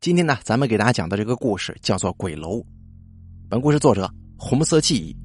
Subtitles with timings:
[0.00, 2.58] 今天呢，咱们给大家讲的这个故事叫做《鬼楼》。
[3.48, 5.16] 本故事作者红色记忆，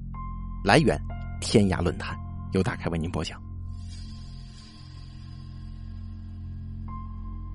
[0.65, 0.99] 来源
[1.39, 2.17] 天涯论坛，
[2.53, 3.39] 由大开为您播讲。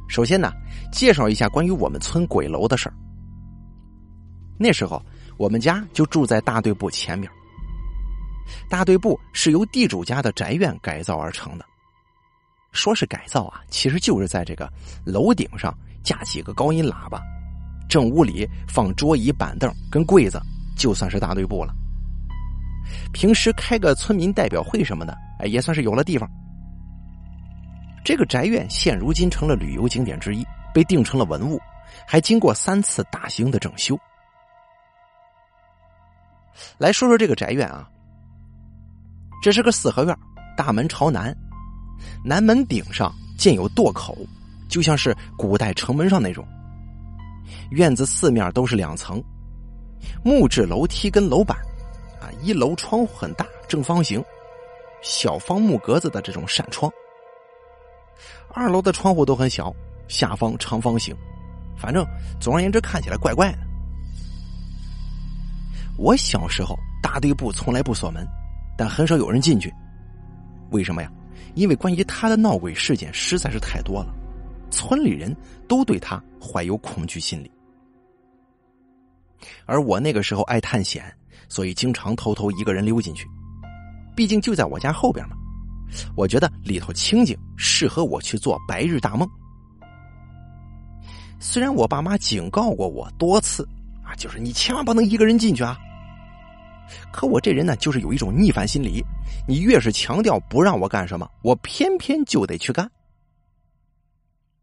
[0.09, 0.53] 首先呢，
[0.93, 2.95] 介绍一下关于我们村鬼楼的事儿。
[4.57, 5.05] 那时候
[5.37, 7.29] 我们家就住在大队部前面，
[8.71, 11.65] 大队部是由地主家的宅院改造而成的。
[12.71, 14.73] 说是改造啊，其实就是在这个
[15.05, 15.77] 楼顶上。
[16.03, 17.21] 架起个高音喇叭，
[17.89, 20.41] 正屋里放桌椅板凳跟柜子，
[20.77, 21.75] 就算是大队部了。
[23.13, 26.29] 平时开个村民代表会什么的，哎，也算是有了地方。
[28.05, 31.61] 这个宅院现如今成了旅游景点之一，被定成了文物，
[32.07, 33.99] 还经过三次大型的整修。
[36.79, 37.87] 来说说这个宅院啊，
[39.43, 40.17] 这是个四合院，
[40.57, 41.37] 大门朝南，
[42.25, 44.17] 南门顶上建有垛口。
[44.69, 46.47] 就像是古代城门上那种，
[47.71, 49.23] 院子四面都是两层，
[50.23, 51.57] 木质楼梯跟楼板，
[52.21, 54.23] 啊，一楼窗户很大，正方形，
[55.03, 56.93] 小方木格子的这种扇窗。
[58.53, 59.75] 二楼的窗户都很小，
[60.07, 61.17] 下方长方形，
[61.77, 62.05] 反正
[62.41, 63.59] 总而言之看起来怪怪的。
[65.97, 68.27] 我小时候大队部从来不锁门，
[68.77, 69.73] 但很少有人进去，
[70.71, 71.11] 为什么呀？
[71.55, 74.15] 因为关于他的闹鬼事件实在是太多了。
[74.79, 77.51] 村里人都对他怀有恐惧心理，
[79.67, 81.13] 而我那个时候爱探险，
[81.49, 83.27] 所以经常偷偷一个人溜进去。
[84.15, 85.35] 毕竟就在我家后边嘛，
[86.17, 89.29] 我觉得里头清静，适合我去做白日大梦。
[91.41, 93.69] 虽然我爸妈警告过我多次
[94.05, 95.77] 啊，就是你千万不能一个人进去啊。
[97.13, 99.05] 可我这人呢，就是有一种逆反心理，
[99.49, 102.89] 你越是强调不让我干什么，我偏偏就得去干。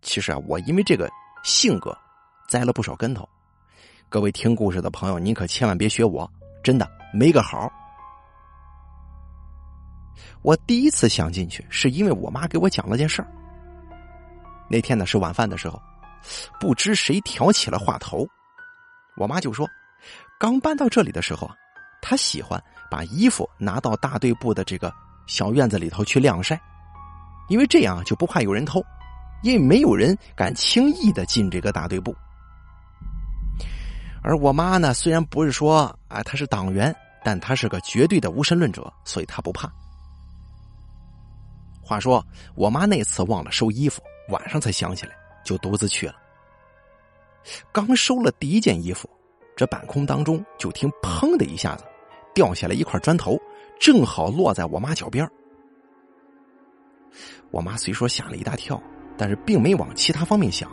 [0.05, 1.09] 其实啊，我因为这个
[1.43, 1.97] 性格
[2.47, 3.27] 栽了不少跟头。
[4.07, 6.31] 各位听故事的朋友，您可千万别学我，
[6.63, 7.69] 真的没个好。
[10.43, 13.27] 我第一次想进去，是因为我妈给我讲了件事儿。
[14.69, 15.81] 那天呢是晚饭的时候，
[16.59, 18.27] 不知谁挑起了话头，
[19.17, 19.67] 我妈就说
[20.39, 21.55] ：“刚搬到这里的时候啊，
[21.99, 24.93] 她喜欢把衣服拿到大队部的这个
[25.25, 26.61] 小院子里头去晾晒，
[27.49, 28.85] 因为这样就不怕有人偷。”
[29.45, 32.15] 因为没有人敢轻易的进这个大队部，
[34.23, 39.71] 而我妈呢，虽然不是说啊，她是党员，但她是个绝对的无神论者，所以她不怕。
[41.79, 46.15] 话说，我妈那次忘了收衣服，晚上才想起来，就独自去了。
[47.71, 49.07] 刚收了第一件衣服，
[49.55, 51.83] 这半空当中就听“砰”的一下子，
[52.33, 53.39] 掉下来一块砖头，
[53.79, 55.29] 正好落在我妈脚边
[57.51, 58.81] 我妈虽说吓了一大跳。
[59.17, 60.69] 但是并没往其他方面想，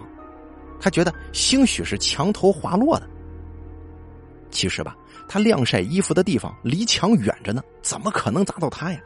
[0.80, 3.08] 他觉得兴许是墙头滑落的。
[4.50, 4.96] 其实吧，
[5.28, 9.00] 他晾晒衣服的地方离墙远着呢，怎么可能砸到他呀？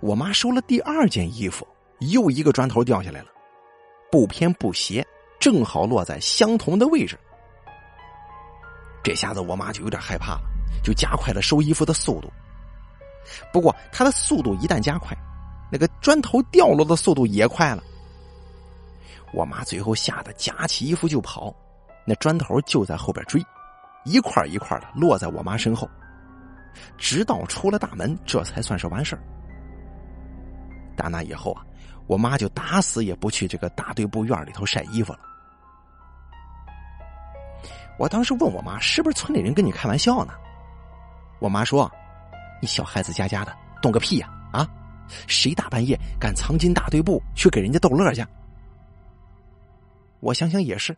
[0.00, 1.66] 我妈收了第二件衣服，
[2.00, 3.26] 又一个砖头掉下来了，
[4.10, 5.06] 不偏不斜，
[5.38, 7.18] 正好落在相同的位置。
[9.02, 10.42] 这下子我妈就有点害怕了，
[10.82, 12.30] 就加快了收衣服的速度。
[13.52, 15.16] 不过她的速度一旦加快，
[15.70, 17.82] 那个砖头掉落的速度也快了，
[19.32, 21.54] 我妈最后吓得夹起衣服就跑，
[22.04, 23.40] 那砖头就在后边追，
[24.04, 25.88] 一块一块的落在我妈身后，
[26.98, 29.22] 直到出了大门，这才算是完事儿。
[30.96, 31.64] 打那以后啊，
[32.08, 35.20] 我妈就打死也不去这个大队部院里头晒衣服了。
[37.98, 40.32] 我当时问我妈，是不是村里人跟你开玩笑呢？
[41.38, 41.90] 我妈说
[42.60, 44.28] ：“你小孩子家家的，懂个屁呀！
[44.52, 44.66] 啊！”
[45.26, 48.24] 谁大半夜敢藏进大队部去给人家逗乐去？
[50.20, 50.96] 我想想也是，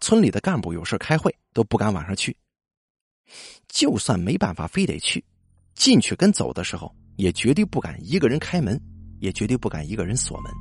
[0.00, 2.36] 村里的干部有事开会都不敢晚上去。
[3.68, 5.24] 就算没办法非得去，
[5.74, 8.80] 进去跟走的时候也绝对不敢一个人开门，
[9.20, 10.52] 也绝对不敢一个人锁门。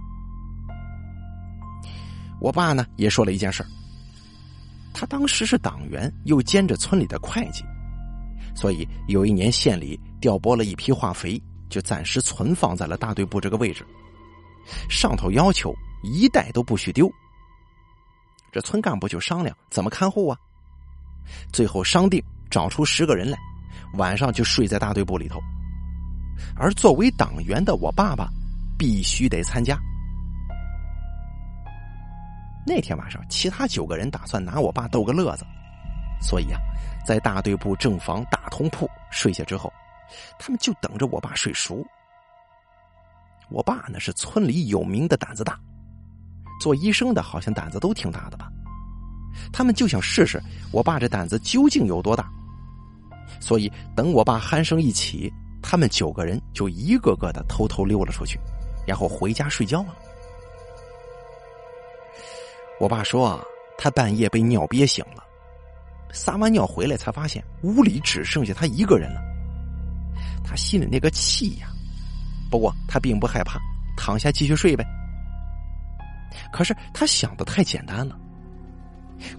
[2.40, 3.64] 我爸呢也说了一件事
[4.94, 7.64] 他当时是党员，又兼着村里的会计，
[8.56, 11.42] 所以有一年县里调拨了一批化肥。
[11.72, 13.84] 就暂时存放在了大队部这个位置，
[14.90, 15.74] 上头要求
[16.04, 17.10] 一袋都不许丢。
[18.52, 20.38] 这村干部就商量怎么看护啊，
[21.54, 23.40] 最后商定找出十个人来，
[23.94, 25.40] 晚上就睡在大队部里头。
[26.58, 28.28] 而作为党员的我爸爸
[28.78, 29.80] 必须得参加。
[32.68, 35.46] 那天晚上，其他九个人打算拿我爸逗个乐子，
[36.22, 36.60] 所以啊，
[37.06, 39.72] 在大队部正房大通铺睡下之后。
[40.40, 41.86] 他们就等着我爸睡熟。
[43.50, 45.60] 我爸呢是村里有名的胆子大，
[46.62, 48.50] 做医生的好像胆子都挺大的吧？
[49.52, 50.42] 他们就想试试
[50.72, 52.30] 我爸这胆子究竟有多大。
[53.40, 55.32] 所以等我爸鼾声一起，
[55.62, 58.40] 他们九个人就一个个的偷偷溜了出去，
[58.86, 59.96] 然后回家睡觉了。
[62.80, 63.44] 我爸说啊，
[63.78, 65.24] 他半夜被尿憋醒了，
[66.12, 69.22] 撒完尿回来才发现屋里只剩下他一个人了。
[70.44, 71.68] 他心里那个气呀，
[72.50, 73.60] 不过他并不害怕，
[73.96, 74.86] 躺下继续睡呗。
[76.52, 78.20] 可是他想的太简单了，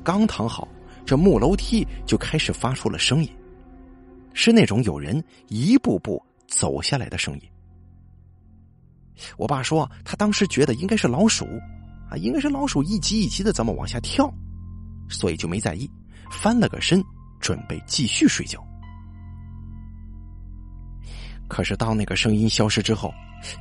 [0.05, 0.69] 刚躺好，
[1.05, 3.31] 这木楼梯就开始发出了声音，
[4.35, 7.43] 是那种有人一步步走下来的声音。
[9.37, 11.45] 我爸说，他当时觉得应该是老鼠，
[12.11, 14.33] 啊，应该是老鼠一级一级的这么往下跳，
[15.09, 15.89] 所以就没在意，
[16.31, 17.03] 翻了个身，
[17.41, 18.65] 准备继续睡觉。
[21.53, 23.13] 可是当那个声音消失之后，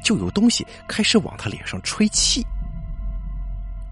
[0.02, 2.42] 就有东西开始往他脸上吹气。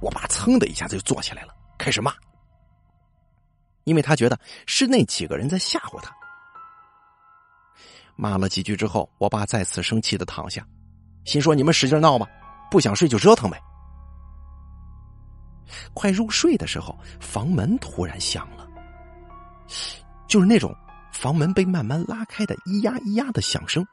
[0.01, 2.13] 我爸噌的一下子就坐起来了，开始骂，
[3.83, 6.15] 因为他觉得是那几个人在吓唬他。
[8.15, 10.65] 骂了几句之后，我爸再次生气的躺下，
[11.25, 12.25] 心说：“你们使劲闹吧，
[12.71, 13.61] 不想睡就折腾呗。”
[15.93, 18.65] 快入睡的时候，房门突然响了，
[20.25, 20.73] 就是那种
[21.19, 23.85] 房门被慢慢拉开的“咿呀咿呀”的响声。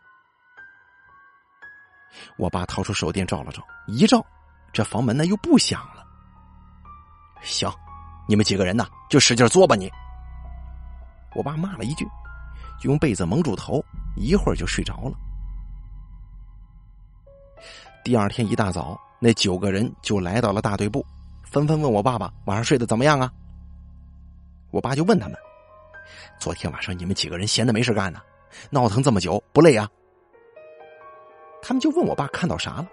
[2.36, 4.24] 我爸掏出手电照了照，一照，
[4.72, 6.06] 这房门呢又不响了。
[7.42, 7.68] 行，
[8.28, 9.90] 你们几个人呢，就使劲作吧你。
[11.34, 12.06] 我爸骂了一句，
[12.82, 13.84] 用被子蒙住头，
[14.14, 15.18] 一会儿就睡着了。
[18.04, 21.04] 第二天一大早，那九个人就来到了大队部，
[21.42, 23.32] 纷纷问我爸爸晚上睡得怎么样啊？
[24.70, 25.36] 我爸就问他们
[26.38, 28.20] ：“昨天晚上你们几个人闲的没事干呢，
[28.70, 29.88] 闹腾这么久不累啊？”
[31.62, 32.88] 他们就问我爸看到啥了。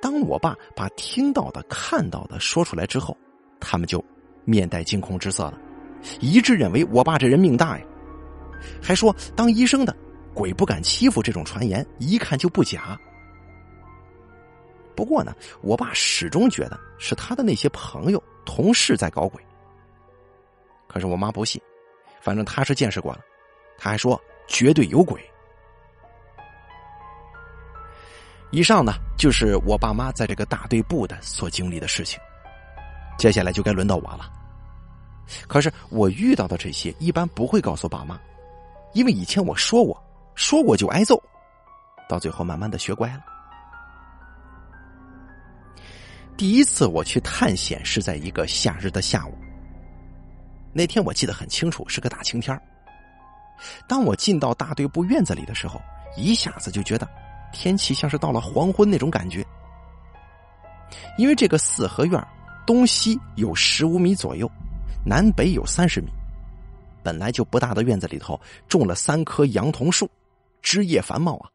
[0.00, 3.16] 当我爸把听到的、看到的说出来之后，
[3.58, 4.04] 他们就
[4.44, 5.58] 面带惊恐之色了，
[6.20, 7.84] 一致认为我爸这人命大呀，
[8.82, 9.96] 还说当医生的
[10.34, 12.98] 鬼不敢欺负这种传言，一看就不假。
[14.94, 19.42] 不过呢，我爸始终觉得是他的那些朋友、同事在搞鬼。
[20.86, 21.62] 可是我妈不信，
[22.20, 23.20] 反正他是见识过了，
[23.78, 25.20] 他还说绝对有鬼。
[28.50, 32.20] 以上呢，就是我爸妈在这个大队部的所经历的事情。
[33.16, 34.30] 接下来就该轮到我了。
[35.46, 38.18] 可是我遇到的这些一般不会告诉爸妈，
[38.92, 40.02] 因为以前我说过，
[40.34, 41.22] 说过就挨揍，
[42.08, 43.20] 到最后慢慢的学乖了。
[46.36, 49.38] 第一次我去探险是在一个夏日的下午，
[50.72, 52.60] 那天我记得很清楚，是个大晴天
[53.88, 55.80] 当我进到大队部院子里的时候，
[56.16, 57.08] 一下子就觉得。
[57.52, 59.44] 天气像是到了黄昏那种感觉，
[61.18, 62.28] 因为这个四合院
[62.64, 64.48] 东西有十五米左右，
[65.04, 66.12] 南北有三十米，
[67.02, 70.08] 本来就不大的院子里头种了三棵杨桐树，
[70.62, 71.50] 枝叶繁茂啊，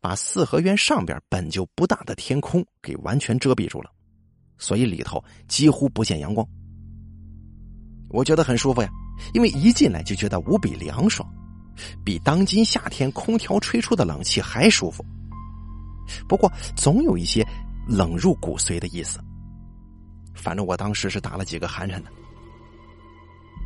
[0.00, 3.90] 把四合院上边本就不大的天空给完全遮蔽住了，
[4.56, 6.48] 所以里头几乎不见阳光。
[8.14, 8.88] 我觉得很舒服呀，
[9.32, 11.28] 因为一进来就觉得无比凉爽。
[12.04, 15.04] 比当今夏天空调吹出的冷气还舒服，
[16.28, 17.44] 不过总有一些
[17.88, 19.18] 冷入骨髓的意思。
[20.32, 22.10] 反正我当时是打了几个寒颤的。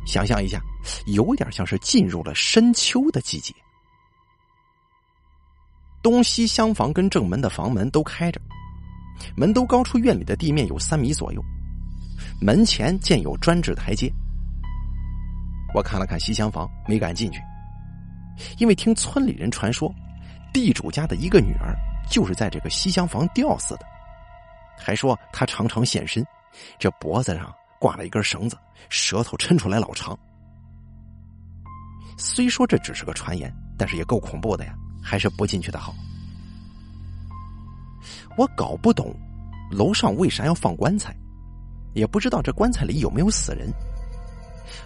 [0.07, 0.59] 想象一下，
[1.05, 3.53] 有点像是进入了深秋的季节。
[6.01, 8.41] 东西厢房跟正门的房门都开着，
[9.37, 11.43] 门都高出院里的地面有三米左右，
[12.41, 14.11] 门前建有专制台阶。
[15.73, 17.41] 我看了看西厢房，没敢进去。
[18.57, 19.93] 因为听村里人传说，
[20.53, 21.75] 地主家的一个女儿
[22.09, 23.85] 就是在这个西厢房吊死的，
[24.77, 26.25] 还说她常常现身，
[26.77, 28.57] 这脖子上挂了一根绳子，
[28.89, 30.17] 舌头抻出来老长。
[32.17, 34.73] 虽说这只是个传言，但是也够恐怖的呀，
[35.03, 35.93] 还是不进去的好。
[38.37, 39.13] 我搞不懂，
[39.69, 41.15] 楼上为啥要放棺材，
[41.93, 43.69] 也不知道这棺材里有没有死人。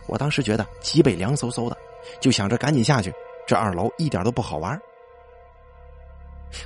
[0.07, 1.77] 我当时觉得脊背凉飕飕的，
[2.21, 3.13] 就想着赶紧下去。
[3.45, 4.79] 这二楼一点都不好玩。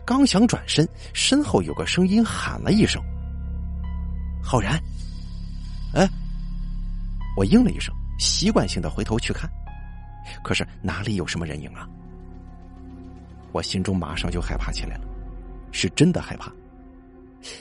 [0.06, 3.02] 刚想转身，身后有个声音喊了一声
[4.44, 4.80] ：“浩然！”
[5.96, 6.08] 哎，
[7.38, 9.50] 我应了一声，习惯性的回头去看，
[10.44, 11.88] 可是哪里有什么人影啊？
[13.54, 15.06] 我心中马上就害怕起来了，
[15.72, 16.52] 是真的害怕，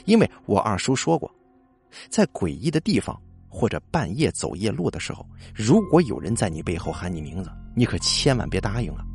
[0.05, 1.33] 因为我二叔说过，
[2.09, 5.25] 在诡异的地方或者半夜走夜路的时候，
[5.55, 7.51] 如果有人在你背后喊你名字。
[7.75, 9.05] 你可千万别答应了，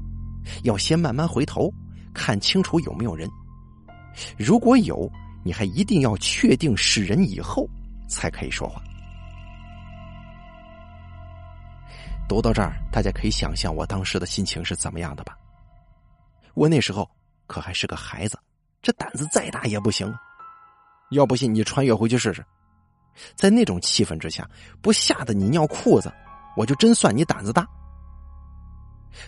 [0.63, 1.69] 要先慢慢回头，
[2.15, 3.29] 看清楚有没有人。
[4.39, 5.11] 如果有，
[5.45, 7.69] 你还一定要确定是人以后
[8.09, 8.81] 才可以说话。
[12.29, 15.37] 读到这儿，大家可以想象我当时的心情是怎么样的吧？
[16.55, 17.11] 我那时候
[17.49, 18.39] 可还是个孩子，
[18.81, 20.07] 这胆子再大也不行。
[21.11, 22.47] 要不信你穿越回去试试，
[23.35, 24.49] 在那种气氛之下，
[24.81, 26.13] 不吓得你尿裤子，
[26.57, 27.67] 我就真算你胆子大。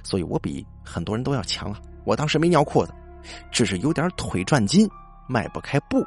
[0.02, 1.80] 所以我比很多人都要强啊！
[2.04, 2.94] 我当时没尿裤子，
[3.52, 4.88] 只是有点腿转筋，
[5.28, 6.04] 迈不开步。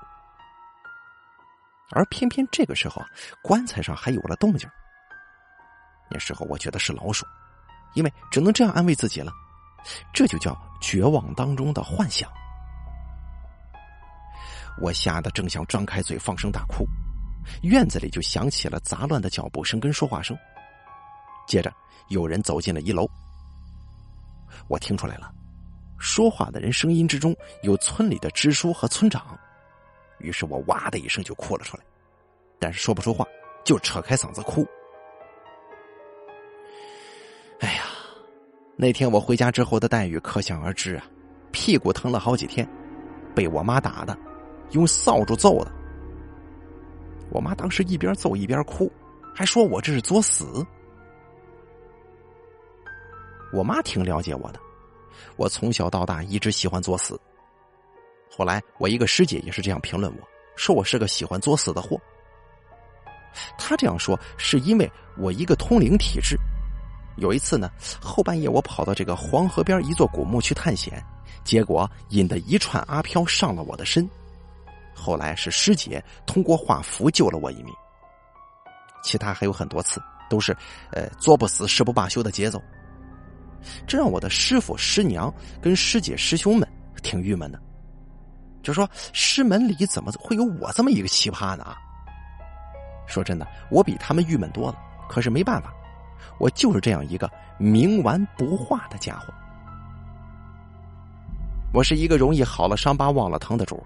[1.91, 3.01] 而偏偏这个时候，
[3.41, 4.69] 棺材上还有了动静。
[6.09, 7.25] 那时候我觉得是老鼠，
[7.93, 9.31] 因为只能这样安慰自己了。
[10.11, 12.29] 这就叫绝望当中的幻想。
[14.81, 16.85] 我吓得正想张开嘴放声大哭，
[17.61, 20.37] 院子里就响起了杂乱的脚步声跟说话声。
[21.47, 21.71] 接着
[22.09, 23.07] 有人走进了一楼，
[24.67, 25.31] 我听出来了，
[25.97, 29.37] 说话的人声音之中有村里的支书和村长。
[30.19, 31.83] 于是我哇的一声就哭了出来，
[32.59, 33.25] 但是说不出话，
[33.63, 34.67] 就扯开嗓子哭。
[37.59, 37.83] 哎呀，
[38.75, 41.05] 那天我回家之后的待遇可想而知啊，
[41.51, 42.67] 屁股疼了好几天，
[43.35, 44.17] 被我妈打的，
[44.71, 45.71] 用扫帚揍的。
[47.37, 48.91] 我妈当时一边揍一边哭，
[49.31, 50.65] 还说我这是作死。
[53.53, 54.59] 我妈挺了解我的，
[55.35, 57.19] 我从小到大一直喜欢作死。
[58.27, 62.01] 后来我一个师姐也是这样评论我，说我是个喜欢作死的货。
[63.55, 66.35] 她这样说是因为我一个通灵体质。
[67.17, 67.69] 有一次呢，
[68.01, 70.99] 后半夜我跑到这个黄河边一座古墓去探险，
[71.43, 74.09] 结果引得一串阿飘上了我的身。
[74.97, 77.73] 后来是师姐通过画符救了我一命。
[79.03, 80.51] 其他还有很多次，都是
[80.91, 82.61] 呃作不死誓不罢休的节奏。
[83.85, 86.67] 这让我的师傅师娘跟师姐师兄们
[87.03, 87.59] 挺郁闷的，
[88.63, 91.75] 就说师门里怎么会有我这么一个奇葩呢？
[93.05, 94.77] 说真的，我比他们郁闷多了，
[95.07, 95.73] 可是没办法。
[96.39, 99.33] 我就是这样一个冥顽不化的家伙。
[101.73, 103.85] 我是一个容易好了伤疤忘了疼的主，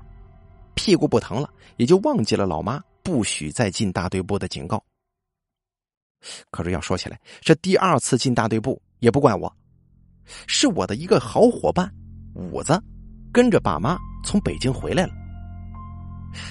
[0.76, 4.84] 屁股不疼了，也就忘记了老妈不许再进大队部的警告。
[6.50, 9.52] 可是要说起来，这第二次进大队部也不怪我，
[10.48, 11.92] 是我的一个好伙伴
[12.36, 12.82] 五子
[13.32, 15.14] 跟着爸妈从北京回来了。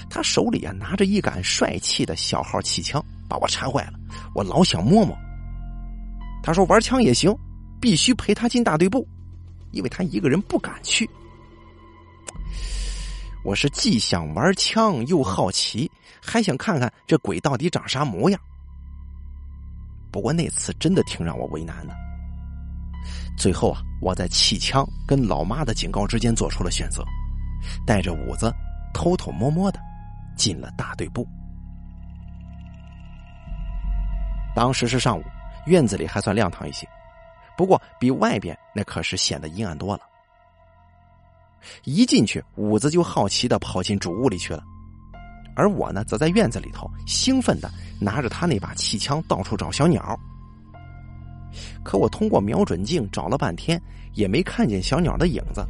[0.09, 3.93] 他手里啊拿着一杆帅气的小号气枪，把我馋坏了，
[4.35, 5.17] 我老想摸摸。
[6.43, 7.33] 他说：“玩枪也行，
[7.79, 9.07] 必须陪他进大队部，
[9.71, 11.09] 因为他一个人不敢去。”
[13.43, 18.39] 我是既想玩枪又好奇，还想看看这鬼到底长啥模样。
[20.11, 21.95] 不过那次真的挺让我为难的。
[23.37, 27.03] 最后啊，我在气枪跟老妈的警告之间做出了选择，
[27.85, 28.53] 带着五子
[28.93, 29.79] 偷偷摸摸的
[30.37, 31.27] 进了大队部。
[34.55, 35.23] 当时是上午。
[35.67, 36.87] 院子里还算亮堂一些，
[37.55, 40.01] 不过比外边那可是显得阴暗多了。
[41.83, 44.63] 一进去，五子就好奇的跑进主屋里去了，
[45.55, 50.19] 而我呢，则在院子里头兴奋的拿着他那把气枪到处找小鸟。
[51.83, 53.81] 可我通过瞄准镜找了半天，
[54.13, 55.65] 也没看见小鸟的影子。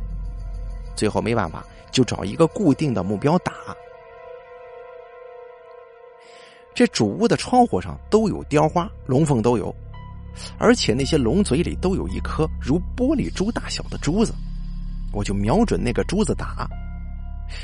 [0.95, 3.53] 最后没办法，就找一个固定的目标打。
[6.73, 9.75] 这主屋的窗户上都有雕花，龙凤都有，
[10.57, 14.33] 而且那些龙嘴里都有一颗如玻璃珠大小的珠子，
[15.11, 16.67] 我就瞄准那个珠子打，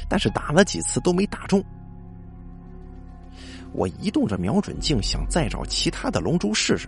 [0.09, 1.63] 但是打了几次都没打中。
[3.73, 6.87] 我移动着瞄准镜，想再找其他的龙珠试试。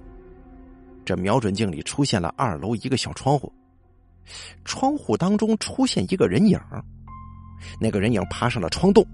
[1.05, 3.51] 这瞄准镜里出现了二楼一个小窗户，
[4.63, 6.59] 窗户当中出现一个人影，
[7.79, 9.05] 那个人影爬上了窗洞。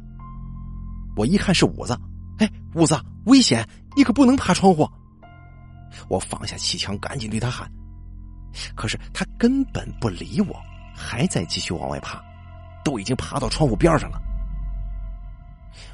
[1.16, 1.98] 我一看是五子。
[2.38, 3.66] 哎，五子，危险！
[3.96, 4.86] 你可不能爬窗户。
[6.10, 7.72] 我放下气枪，赶紧对他喊。
[8.75, 10.56] 可是他根本不理我，
[10.96, 12.24] 还在继续往外爬，
[12.84, 14.20] 都已经爬到窗户边上了。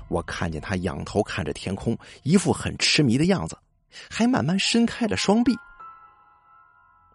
[0.07, 3.57] 我看见他仰头看着天空，一副很痴迷的样子，
[4.09, 5.57] 还慢慢伸开了双臂。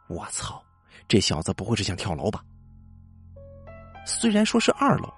[0.09, 0.62] 我操，
[1.07, 2.43] 这小子不会是想跳楼吧？
[4.05, 5.09] 虽然说是二楼。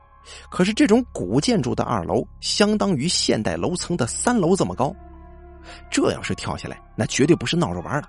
[0.51, 4.95] 可是这种古建筑的二楼，相当于现代楼层的三楼这么高，
[5.91, 8.09] 这要是跳下来，那绝对不是闹着玩的。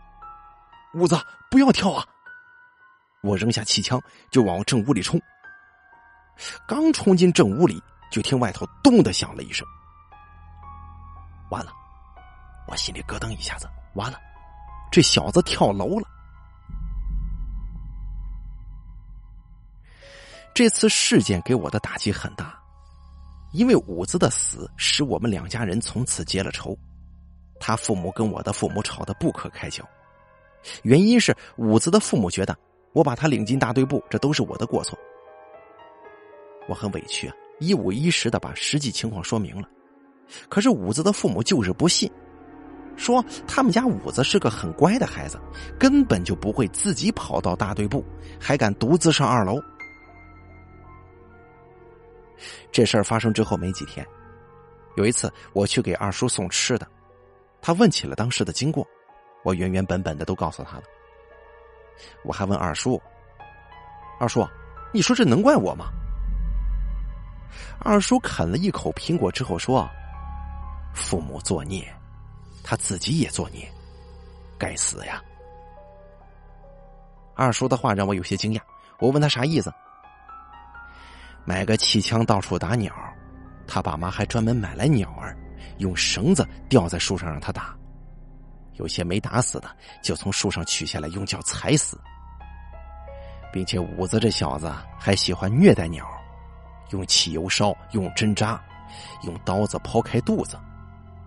[0.95, 1.17] 五子，
[1.49, 2.05] 不要跳啊！
[3.21, 5.19] 我扔下气枪就往正屋里冲。
[6.67, 9.67] 刚冲进正屋里，就听外头咚的响了一声。
[11.51, 11.71] 完了，
[12.67, 14.19] 我心里咯噔一下子，完了，
[14.91, 16.07] 这小子跳楼了。
[20.53, 22.57] 这次事件给我的打击很大，
[23.51, 26.77] 因为五子的死，使我们两家人从此结了仇。
[27.59, 29.83] 他父母跟我的父母吵得不可开交，
[30.83, 32.57] 原因是五子的父母觉得
[32.93, 34.97] 我把他领进大队部，这都是我的过错。
[36.67, 39.67] 我很委屈啊，一五一十的把实际情况说明了，
[40.49, 42.11] 可是五子的父母就是不信，
[42.95, 45.39] 说他们家五子是个很乖的孩子，
[45.79, 48.05] 根本就不会自己跑到大队部，
[48.39, 49.59] 还敢独自上二楼。
[52.71, 54.05] 这事儿发生之后没几天，
[54.95, 56.87] 有一次我去给二叔送吃的。
[57.61, 58.87] 他问起了当时的经过，
[59.43, 60.83] 我原原本本的都告诉他了。
[62.23, 63.01] 我还问二叔
[64.19, 64.47] ：“二叔，
[64.93, 65.85] 你说这能怪我吗？”
[67.79, 69.89] 二叔啃了一口苹果之后说
[70.93, 71.87] ：“父母作孽，
[72.63, 73.69] 他自己也作孽，
[74.57, 75.21] 该死呀！”
[77.35, 78.61] 二叔的话让我有些惊讶，
[78.99, 79.73] 我问他啥意思。
[81.45, 82.93] 买个气枪到处打鸟，
[83.67, 85.35] 他爸妈还专门买来鸟儿。
[85.77, 87.73] 用绳子吊在树上让他打，
[88.79, 89.69] 有些没打死的
[90.01, 91.99] 就从树上取下来用脚踩死，
[93.51, 96.07] 并且五子这小子还喜欢虐待鸟，
[96.91, 98.59] 用汽油烧，用针扎，
[99.23, 100.57] 用刀子剖开肚子，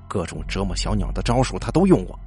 [0.08, 2.18] 各种折磨小鸟的招数他都用过。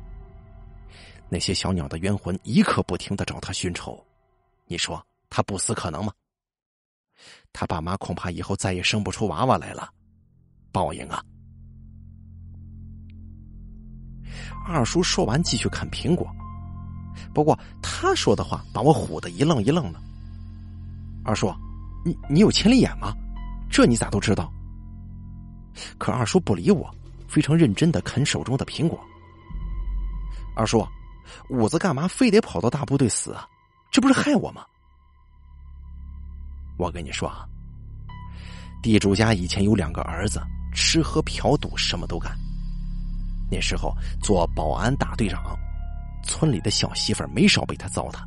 [1.28, 4.06] 那些小鸟的冤魂一刻不停的找他寻仇，
[4.68, 6.14] 你说他不死可能吗？
[7.52, 9.90] 他爸妈恐怕以后再也生不出娃娃来了，
[10.72, 11.24] 报应啊！
[14.66, 16.28] 二叔说完，继续啃苹果。
[17.34, 20.00] 不过他说的话把我唬得一愣一愣的。
[21.24, 21.54] 二叔，
[22.04, 23.14] 你你有千里眼吗？
[23.70, 24.52] 这你咋都知道？
[25.98, 26.94] 可二叔不理我，
[27.28, 29.00] 非常认真的啃手中的苹果。
[30.56, 30.86] 二叔，
[31.50, 33.48] 五子干嘛非得跑到大部队死啊？
[33.92, 34.66] 这不是害我吗？
[36.78, 37.46] 我跟你说啊，
[38.84, 40.42] 地主家以前有两个儿子，
[40.74, 42.38] 吃喝嫖赌什么都干。
[43.50, 45.58] 那时候做保安大队长，
[46.24, 48.24] 村里的小媳妇儿没少被他糟蹋。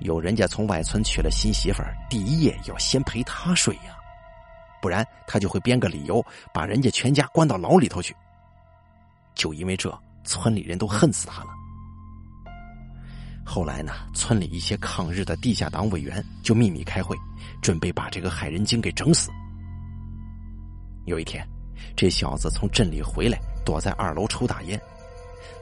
[0.00, 3.94] 有人家从外村娶了新媳妇儿，第一夜要先陪他睡呀，
[4.80, 8.12] 不然他就会编个理由把人家全家关到牢里头去。
[9.34, 11.50] 就因为这，村里人都恨死他了。
[13.44, 17.16] 后来呢，村里一些抗日的地下党委员就秘密开会，
[17.62, 19.30] 准备把这个害人精给整死。
[21.06, 21.46] 有一天，
[21.96, 23.38] 这小子从镇里回来。
[23.64, 24.80] 躲在二楼抽大烟，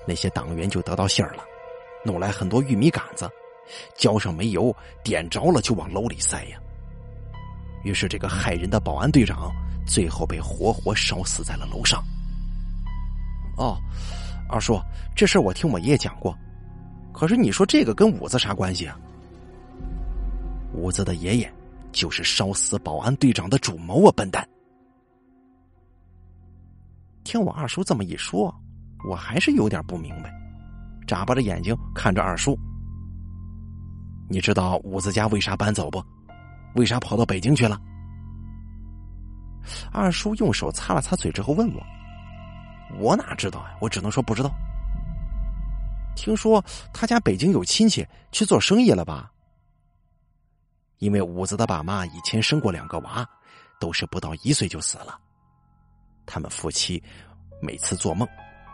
[0.06, 1.44] 那些党员就得到信儿了，
[2.04, 3.30] 弄来很多玉米杆子，
[3.96, 6.58] 浇上煤油，点着了就往楼里塞呀。
[7.84, 9.50] 于是这个害人的保安队长
[9.86, 12.02] 最后被活活烧死在了楼上。
[13.56, 13.78] 哦，
[14.48, 14.80] 二叔，
[15.14, 16.36] 这事我听我爷爷讲过，
[17.12, 18.98] 可是你说这个跟五子啥关系啊？
[20.72, 21.52] 五子的爷爷
[21.90, 24.46] 就是烧死保安队长的主谋啊，笨蛋！
[27.24, 28.54] 听我二叔这么一说，
[29.08, 30.32] 我还是有点不明白，
[31.06, 32.58] 眨巴着眼睛看着二叔。
[34.28, 36.02] 你知道五子家为啥搬走不？
[36.76, 37.80] 为啥跑到北京去了？
[39.92, 41.82] 二叔用手擦了擦嘴之后问我
[42.98, 43.76] ：“我哪知道呀？
[43.80, 44.50] 我只能说不知道。
[46.16, 49.30] 听说他家北京有亲戚去做生意了吧？
[50.98, 53.28] 因为五子的爸妈以前生过两个娃，
[53.78, 55.18] 都是不到一岁就死了。”
[56.30, 57.02] 他们夫妻
[57.60, 58.26] 每次做梦，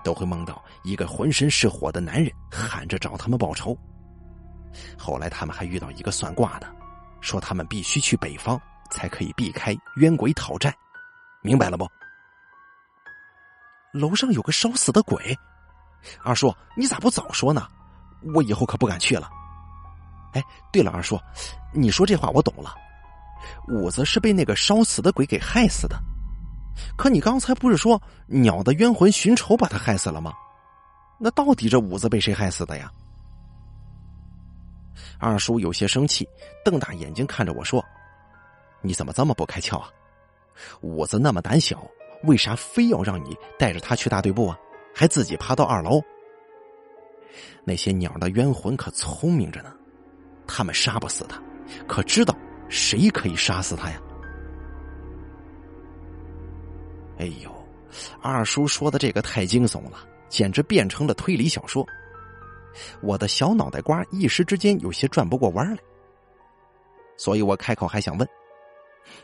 [0.05, 3.77] 都会梦到一个浑身是火的男人喊着找他们报仇。
[4.99, 6.71] 后来他们还遇到一个算卦的，
[7.23, 10.77] 说他们必须去北方才可以避开冤鬼讨债。
[11.41, 11.89] 明白了不？
[13.93, 15.35] 楼上有个烧死的鬼，
[16.23, 17.67] 二叔，你咋不早说呢？
[18.35, 19.31] 我以后可不敢去了。
[20.35, 21.19] 哎，对了，二叔，
[21.73, 22.75] 你说这话我懂了，
[23.69, 25.97] 武子是被那个烧死的鬼给害死的。
[26.97, 30.33] 可你刚才不是说鸟的冤魂寻仇把他害死了吗？
[31.19, 32.93] 那到底这五子被谁害死的呀？
[35.19, 36.29] 二叔有些生气，
[36.63, 37.83] 瞪大眼睛看着我说
[38.83, 39.89] ：“你怎么这么不开窍啊？
[40.83, 41.83] 五子那么胆小，
[42.25, 44.59] 为啥非要让你带着他去大队部啊？
[44.95, 46.03] 还自己爬到二楼？
[47.65, 49.73] 那些鸟的冤魂可聪明着呢，
[50.47, 51.43] 他们杀不死他，
[51.89, 52.37] 可知道
[52.69, 53.99] 谁可以杀死他呀？”
[57.19, 57.51] 哎呦，
[58.21, 61.87] 二叔说的这个太惊悚了，简直变成了推理小说。
[63.01, 65.79] 我的小脑袋瓜一时之间有些转不过弯来，
[67.17, 68.29] 所以我开口还想问，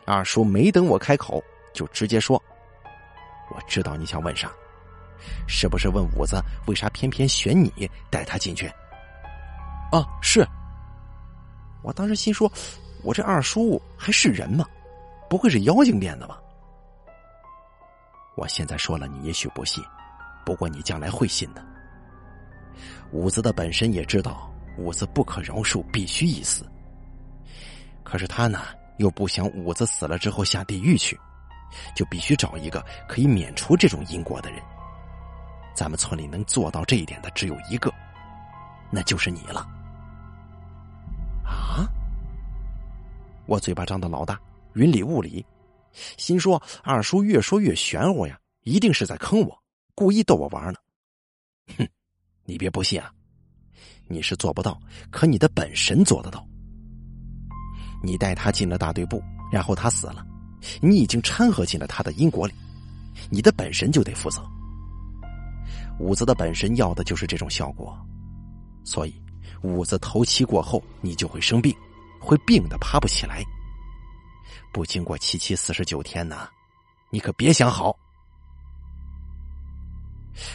[0.05, 2.41] 二叔没等我开口就直接说
[3.53, 4.51] ：“我知道你想问啥，
[5.47, 7.71] 是不是问五子为啥偏偏选你
[8.09, 8.67] 带他进去？”
[9.93, 10.43] 啊，是。
[11.83, 12.51] 我当时心说，
[13.03, 14.65] 我这二叔还是人吗？
[15.29, 16.41] 不会是妖精变的吧？
[18.35, 19.83] 我现在说了，你也许不信，
[20.45, 21.63] 不过你将来会信的。
[23.11, 26.65] 武子的本身也知道武子不可饶恕，必须一死。
[28.03, 28.59] 可是他呢，
[28.97, 31.19] 又不想武子死了之后下地狱去，
[31.95, 34.59] 就必须找一个可以免除这种因果的人。
[35.75, 37.93] 咱们村里能做到这一点的只有一个，
[38.91, 39.67] 那就是你了。
[41.45, 41.87] 啊！
[43.45, 44.39] 我嘴巴张的老大，
[44.73, 45.45] 云里雾里，
[46.17, 49.63] 心说二叔越说越玄乎呀，一定是在坑我，
[49.95, 50.79] 故意逗我玩呢。
[51.77, 51.87] 哼，
[52.45, 53.11] 你别不信啊，
[54.07, 54.79] 你是做不到，
[55.11, 56.45] 可你的本神做得到。
[58.03, 60.25] 你带他进了大队部，然后他死了，
[60.81, 62.53] 你已经掺和进了他的因果里，
[63.29, 64.43] 你的本神就得负责。
[65.99, 67.95] 五子的本神要的就是这种效果，
[68.83, 69.13] 所以
[69.61, 71.73] 五子头七过后，你就会生病，
[72.19, 73.43] 会病的爬不起来。
[74.71, 76.47] 不经过七七四十九天呢，
[77.09, 77.95] 你可别想好。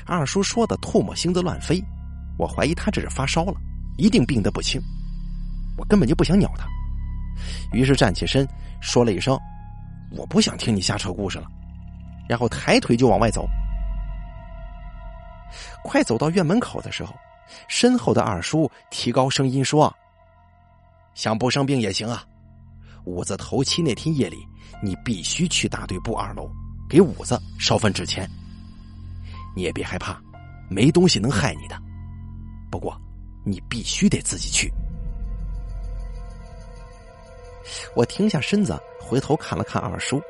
[0.05, 1.83] 二叔说的唾沫星子乱飞，
[2.39, 3.55] 我怀疑他这是发烧了，
[3.97, 4.81] 一定病得不轻。
[5.77, 6.67] 我根本就不想鸟他。
[7.73, 8.47] 于是站起身，
[8.81, 9.39] 说了一声
[10.11, 11.47] ：“我不想听你瞎扯故事了。”
[12.29, 13.49] 然后抬腿就往外走。
[15.85, 17.15] 快走到院门口的时候，
[17.69, 19.95] 身后的二叔提高声音说
[21.15, 22.25] ：“想不生病也行啊。
[23.09, 24.47] 五子头七那天夜里，
[24.83, 26.47] 你必须去大队部二楼
[26.91, 28.29] 给五子烧份纸钱。
[29.57, 30.21] 你也别害怕，
[30.69, 31.83] 没东西能害你的。
[32.71, 32.95] 不过，
[33.47, 34.71] 你必须得自己去。”
[37.97, 40.21] 我停下身子，回头看了看二叔。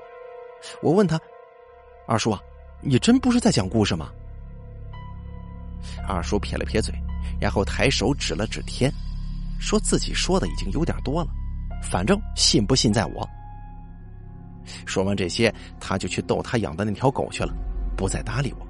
[0.81, 1.21] 我问他
[2.07, 2.41] ：“二叔啊，
[2.81, 4.09] 你真不是在讲故事吗？”
[6.07, 6.95] 二叔撇了撇嘴，
[7.41, 8.89] 然后抬手指了指天，
[9.59, 11.31] 说自己说的已经有点多了，
[11.83, 13.29] 反正信不信在我。
[14.85, 17.55] 说完这些，他就去逗他养的那条狗去了，
[17.97, 18.67] 不再搭理我。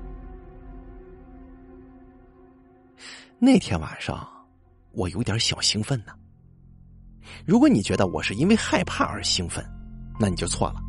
[3.38, 4.28] 那天晚上，
[4.92, 6.12] 我有点小兴奋呢。
[7.44, 9.64] 如果你觉得我是因为害怕而兴奋，
[10.18, 10.80] 那你就错了。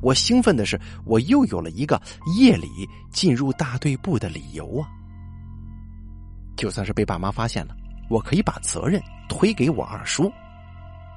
[0.00, 2.00] 我兴奋的是，我又有了一个
[2.38, 2.68] 夜里
[3.10, 4.88] 进入大队部的理由啊！
[6.56, 7.74] 就算是被爸妈发现了，
[8.08, 10.30] 我可以把责任推给我二叔，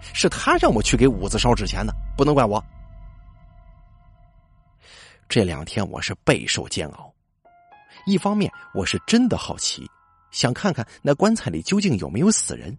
[0.01, 2.63] 是他让我去给五子烧纸钱的，不能怪我。
[5.27, 7.11] 这两天我是备受煎熬，
[8.05, 9.89] 一方面我是真的好奇，
[10.31, 12.77] 想看看那棺材里究竟有没有死人。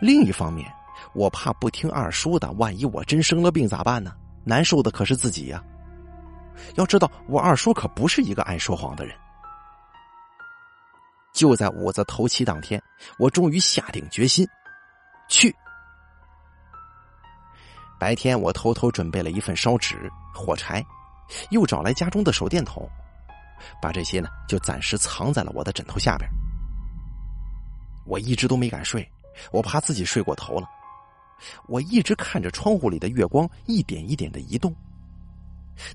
[0.00, 0.68] 另一方面，
[1.14, 4.12] 我怕不听二叔的，万一我真生了病咋办呢？
[4.44, 5.62] 难受的可是自己呀。
[6.74, 9.16] 要知道，我二叔可不是一个爱说谎的人。
[11.32, 12.82] 就在五子头七当天，
[13.18, 14.44] 我终于下定决心
[15.28, 15.54] 去。
[17.98, 20.84] 白天，我偷偷准备了一份烧纸、火柴，
[21.50, 22.88] 又找来家中的手电筒，
[23.82, 26.28] 把这些呢就暂时藏在了我的枕头下边。
[28.06, 29.08] 我一直都没敢睡。
[29.52, 30.68] 我怕自己睡过头了，
[31.68, 34.74] 我一直看着窗户里的月光一点一点的移动。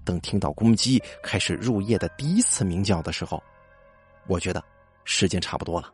[0.06, 3.44] 等听到公鸡开始入夜的第一次鸣叫的时候，
[4.28, 4.64] 我觉得
[5.04, 5.94] 时间差不多了，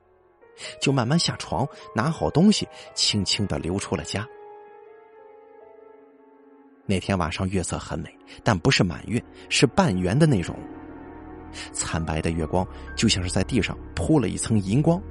[0.81, 4.27] 就慢慢下床，拿好东西，轻轻的溜出了家。
[6.85, 8.09] 那天晚上月色很美，
[8.43, 10.57] 但不是满月，是半圆的那种。
[11.71, 15.01] 惨白的月光就像是在地上铺了一层银光。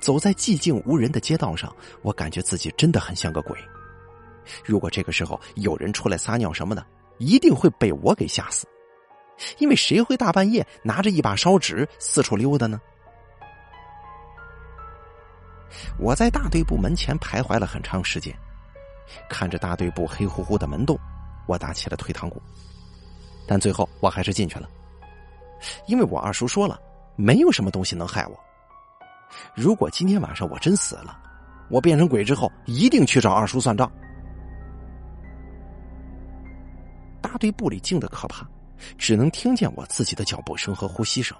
[0.00, 3.56] 走在寂静无人的街道上，我感觉自己真的很像个鬼。
[4.64, 6.84] 如果这个时候有人出来撒尿什么的，
[7.18, 8.66] 一定会被我给吓死。
[9.58, 12.80] 因为谁会大半夜拿着一把烧纸四处溜达呢？
[15.98, 18.34] 我在大队部门前徘徊了很长时间，
[19.28, 20.98] 看着大队部黑乎乎的门洞，
[21.46, 22.40] 我打起了退堂鼓。
[23.46, 24.68] 但最后我还是进去了，
[25.86, 26.78] 因为我二叔说了，
[27.16, 28.38] 没有什么东西能害我。
[29.54, 31.18] 如果今天晚上我真死了，
[31.70, 33.90] 我变成鬼之后一定去找二叔算账。
[37.20, 38.46] 大队部里静的可怕，
[38.96, 41.36] 只能听见我自己的脚步声和呼吸声。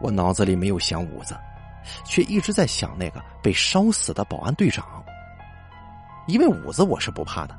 [0.00, 1.34] 我脑子里没有想五子，
[2.04, 5.04] 却一直在想那个被烧死的保安队长。
[6.26, 7.58] 因为五子我是不怕的，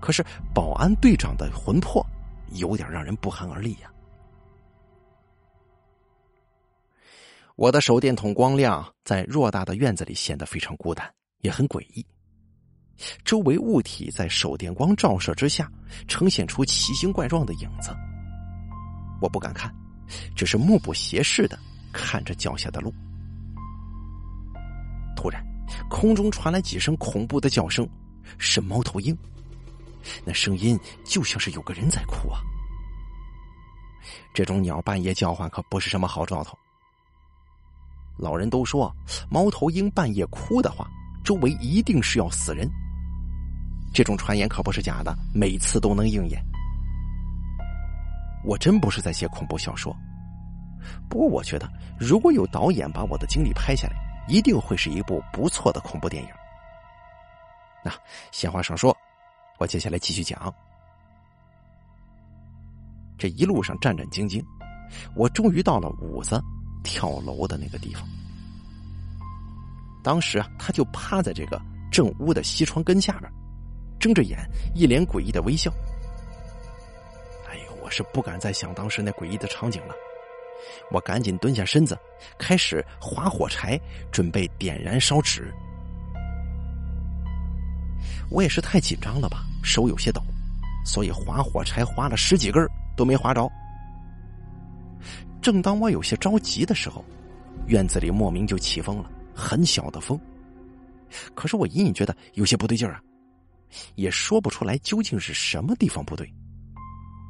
[0.00, 0.24] 可是
[0.54, 2.04] 保安队长的魂魄
[2.52, 3.90] 有点让人不寒而栗呀。
[7.56, 11.08] 我的手电筒光亮在偌大的院子里显得非常孤单，
[11.40, 12.04] 也很诡异。
[13.24, 15.70] 周围物体在手电光照射之下，
[16.06, 17.90] 呈现出奇形怪状的影子。
[19.20, 19.74] 我不敢看，
[20.36, 21.58] 只是目不斜视的
[21.92, 22.92] 看着脚下的路。
[25.24, 25.42] 突然，
[25.88, 27.88] 空中传来几声恐怖的叫声，
[28.36, 29.16] 是猫头鹰。
[30.22, 32.42] 那声音就像是有个人在哭啊。
[34.34, 36.58] 这种鸟半夜叫唤可不是什么好兆头。
[38.18, 38.94] 老人都说，
[39.30, 40.86] 猫头鹰半夜哭的话，
[41.24, 42.70] 周围一定是要死人。
[43.94, 46.38] 这种传言可不是假的，每次都能应验。
[48.44, 49.96] 我真不是在写恐怖小说，
[51.08, 51.66] 不过我觉得，
[51.98, 53.96] 如果有导演把我的经历拍下来，
[54.28, 56.28] 一定会是一部不错的恐怖电影。
[57.84, 57.92] 那
[58.32, 58.96] 闲话少说，
[59.58, 60.52] 我接下来继续讲。
[63.18, 64.44] 这一路上战战兢兢，
[65.14, 66.42] 我终于到了五子
[66.82, 68.06] 跳楼的那个地方。
[70.02, 71.60] 当时啊，他就趴在这个
[71.90, 73.30] 正屋的西窗根下边，
[73.98, 74.38] 睁着眼，
[74.74, 75.72] 一脸诡异的微笑。
[77.48, 79.94] 哎呦，我是不敢再想当时那诡异的场景了。
[80.90, 81.98] 我赶紧蹲下身子，
[82.38, 85.52] 开始划火柴，准备点燃烧纸。
[88.30, 90.20] 我也是太紧张了吧，手有些抖，
[90.84, 93.50] 所以划火柴划了十几根都没划着。
[95.42, 97.04] 正当我有些着急的时候，
[97.66, 100.18] 院子里莫名就起风了，很小的风。
[101.34, 103.02] 可是我隐隐觉得有些不对劲儿啊，
[103.94, 106.32] 也说不出来究竟是什么地方不对，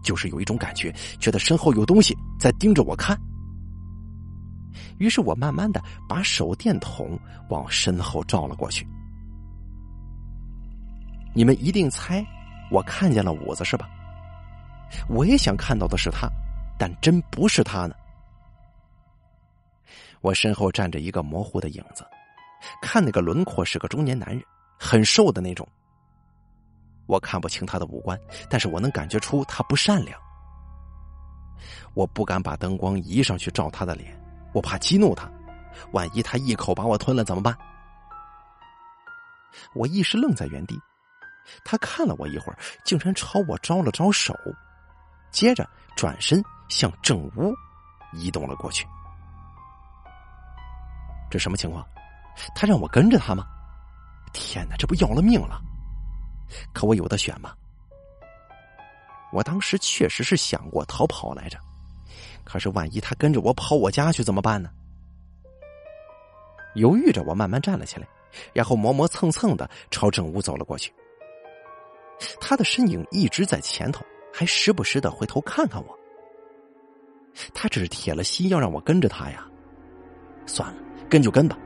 [0.05, 3.19] 就是有一种感觉，觉得身后有东西在盯着我看。
[4.99, 8.87] 于是我慢慢的把手电筒往身后照了过去。
[11.35, 12.25] 你们一定猜
[12.71, 13.89] 我看见了五子是吧？
[15.09, 16.29] 我也想看到的是他，
[16.79, 17.95] 但真不是他呢。
[20.21, 22.07] 我身后站着一个模糊的影子，
[22.81, 24.41] 看那个轮廓是个中年男人，
[24.79, 25.67] 很瘦的那种。
[27.07, 30.19] 我看不清他的五官，但是我能感觉出他不善良。
[31.95, 34.19] 我不敢把灯光移上去照他的脸，
[34.53, 35.31] 我怕激怒他，
[35.93, 37.57] 万一他一口把我吞了怎么办？
[39.75, 40.79] 我一时愣在原地。
[41.63, 44.35] 他看了我一会儿，竟然朝我招了招手，
[45.31, 47.55] 接着转身向正屋
[48.13, 48.87] 移动了过去。
[51.31, 51.87] 这什么情况？
[52.55, 53.47] 他让我跟着他吗？
[54.33, 55.61] 天哪，这不要了命了！
[56.73, 57.55] 可我有的选吗？
[59.33, 61.59] 我当时确实是想过逃跑来着，
[62.45, 64.71] 可是万一他跟着我跑我家去怎么办呢？
[66.75, 68.07] 犹豫着，我慢慢站了起来，
[68.53, 70.93] 然后磨磨蹭蹭的朝正屋走了过去。
[72.41, 75.99] 他的身影一直在前头，还时不时的回头看看我。
[77.53, 79.45] 他这是铁了心要让我跟着他呀？
[80.47, 81.59] 算了，跟就跟吧。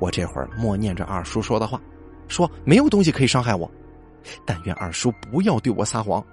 [0.00, 1.80] 我这会儿默念着二叔说的话，
[2.32, 3.70] 说没有东西可以伤害我，
[4.44, 6.24] 但愿二叔不要对我撒谎。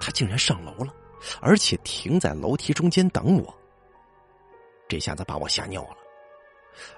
[0.00, 0.94] 他竟然上楼了，
[1.40, 3.54] 而且停在楼梯中间等我。
[4.88, 5.96] 这下子把我吓尿了。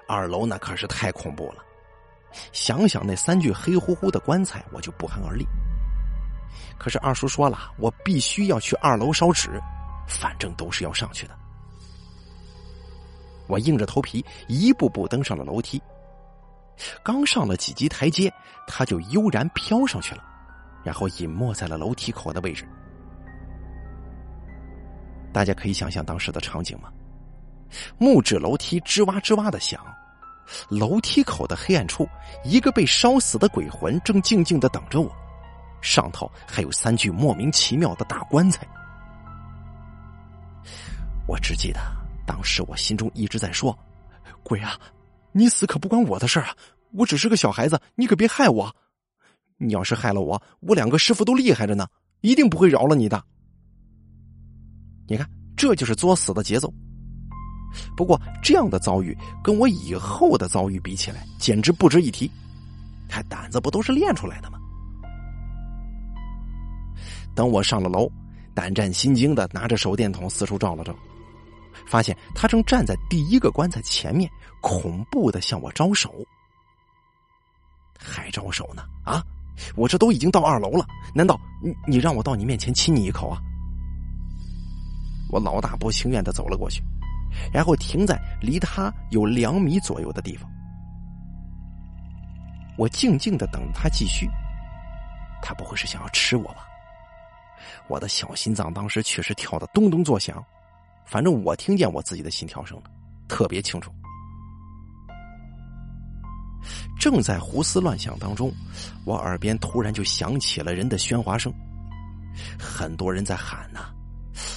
[0.07, 1.65] 二楼那可是太恐怖了。
[2.53, 5.45] 想想那三具黑乎乎的棺材，我就不寒而栗。
[6.77, 9.59] 可是二叔说了，我必须要去二楼烧纸，
[10.07, 11.37] 反正都是要上去的。
[13.47, 15.81] 我硬着头皮一步步登上了楼梯。
[17.03, 18.33] 刚上了几级台阶，
[18.67, 20.23] 他就悠然飘上去了，
[20.83, 22.67] 然后隐没在了楼梯口的位置。
[25.33, 26.91] 大家可以想象当时的场景吗？
[27.97, 29.79] 木质楼梯吱哇吱哇的响。
[30.67, 32.05] 楼梯口的黑暗处，
[32.43, 35.09] 一个被烧死的鬼魂正静静的等着我，
[35.81, 38.67] 上头还有三具莫名其妙的大棺材。
[41.27, 41.79] 我只记得
[42.25, 43.77] 当时我心中一直在说
[44.43, 44.77] ：“鬼啊，
[45.33, 46.55] 你死可不关我的事啊！
[46.91, 48.75] 我只是个小孩子，你可别害我。
[49.57, 51.87] 你要是害了我，我两个师傅都厉害着呢，
[52.21, 53.23] 一定不会饶了你的。”
[55.07, 56.73] 你看，这就是作死的节奏。
[57.95, 62.29] 不过，这样的遭遇跟我以后的遭遇比起来，简直不值一提。
[63.09, 64.57] 还胆子不都是练出来的吗？
[67.33, 68.11] 等我上了楼，
[68.53, 70.93] 胆战心惊的拿着手电筒四处照了照，
[71.85, 74.29] 发现他正站在第一个棺材前面，
[74.61, 76.13] 恐怖的向我招手。
[77.97, 78.83] 还招手呢？
[79.03, 79.23] 啊！
[79.75, 83.39] 我这都已经到二楼了，难道你你让我到你面前亲你一口啊？
[85.29, 86.81] 我老大不情愿的走了过去。
[87.53, 90.49] 然后停在离他有两米左右的地方，
[92.77, 94.27] 我静静的等他继续。
[95.41, 96.67] 他不会是想要吃我吧？
[97.87, 100.43] 我的小心脏当时确实跳得咚咚作响，
[101.11, 102.83] 反正我听见我自己的心跳声了，
[103.27, 103.91] 特别清楚。
[106.97, 108.49] 正在胡思乱想当中，
[109.03, 111.53] 我耳边突然就响起了人的喧哗声，
[112.57, 113.91] 很多人在喊呐，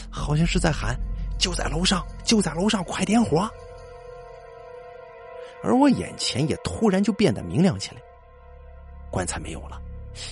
[0.09, 0.97] 好像是在喊。
[1.41, 3.51] 就在楼上，就在楼上，快点火！
[5.65, 8.01] 而我眼前也突然就变得明亮起来，
[9.11, 9.83] 棺材没有了，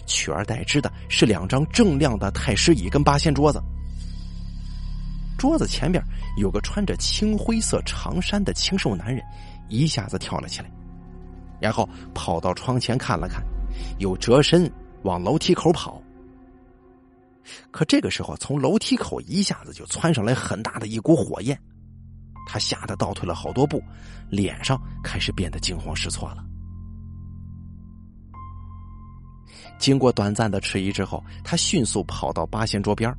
[0.06, 3.61] 取而代之的是两张锃亮的太师椅跟八仙桌子。
[5.42, 6.00] 桌子前边
[6.37, 9.20] 有个穿着青灰色长衫的清瘦男人，
[9.68, 10.70] 一下子跳了起来，
[11.61, 13.42] 然后跑到窗前看了看，
[13.98, 16.00] 又折身往楼梯口跑。
[17.72, 21.61] 可这个时候，从楼梯口一下子就窜上来很大的一股火焰，
[22.46, 23.83] 他吓得倒退了好多步，
[24.31, 26.44] 脸上开始变得惊慌失措了。
[29.76, 33.12] 经过短暂的迟疑之后，他迅速跑到八仙桌边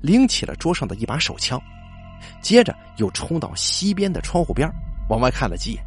[0.00, 1.60] 拎起了桌上的一把手枪，
[2.40, 4.70] 接着又冲到西边的窗户边
[5.08, 5.84] 往外看了几眼。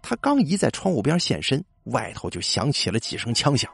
[0.00, 3.70] 他刚一在窗户边现身，外头就响起了几声枪响。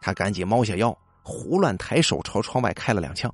[0.00, 3.32] 他赶紧猫下腰，胡乱抬手朝窗外开了两枪。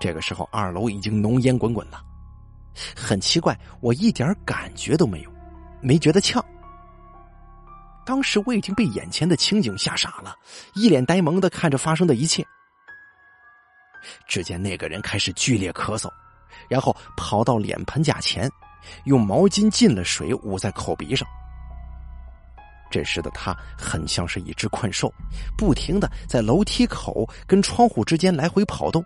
[0.00, 2.02] 这个时候，二楼已经浓烟滚滚了。
[2.94, 5.32] 很奇怪，我一点感觉都没有，
[5.80, 6.44] 没觉得呛。
[8.04, 10.34] 当时我已经被眼前的情景吓傻了，
[10.74, 12.44] 一脸呆萌的看着发生的一切。
[14.28, 16.10] 只见那个人开始剧烈咳嗽，
[16.68, 18.50] 然后跑到脸盆架前，
[19.04, 21.26] 用毛巾浸了水捂在口鼻上。
[22.90, 25.12] 这时的他很像是一只困兽，
[25.56, 29.02] 不停的在楼梯口跟窗户之间来回跑动。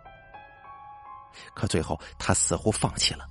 [1.55, 3.25] 可最后他似乎放弃了，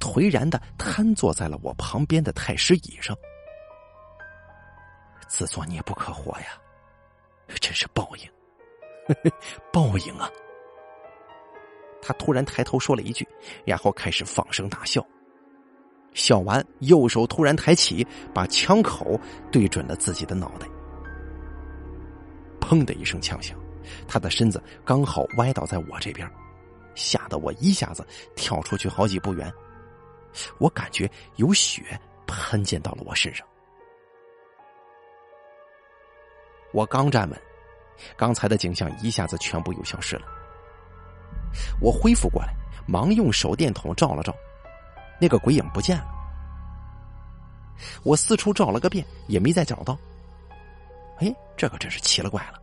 [0.00, 3.14] 颓然的瘫坐在了我旁边的太师椅上。
[5.34, 6.46] 自作孽不可活呀！
[7.60, 9.32] 真是报应，
[9.72, 10.30] 报应啊！
[12.00, 13.26] 他突然抬头说了一句，
[13.64, 15.04] 然后开始放声大笑。
[16.12, 19.18] 笑完，右手突然抬起，把枪口
[19.50, 20.68] 对准了自己的脑袋。
[22.60, 23.58] 砰的一声枪响，
[24.06, 26.30] 他的身子刚好歪倒在我这边，
[26.94, 29.52] 吓得我一下子跳出去好几步远。
[30.58, 33.44] 我感觉有血喷溅到了我身上。
[36.74, 37.40] 我刚站稳，
[38.16, 40.26] 刚才的景象一下子全部又消失了。
[41.80, 42.52] 我恢复过来，
[42.84, 44.34] 忙用手电筒照了照，
[45.20, 46.06] 那个鬼影不见了。
[48.02, 49.96] 我四处照了个遍，也没再找到。
[51.18, 52.60] 哎，这可真是奇了怪了！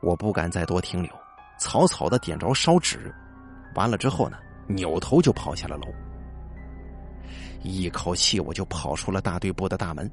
[0.00, 1.12] 我不敢再多停留，
[1.60, 3.14] 草草的点着烧纸，
[3.76, 5.86] 完了之后呢，扭头就跑下了楼。
[7.62, 10.10] 一口气我就跑出了大队部的大门，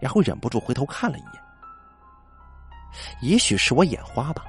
[0.00, 1.49] 然后忍不住回头看了一眼。
[3.20, 4.44] 也许是我眼花吧，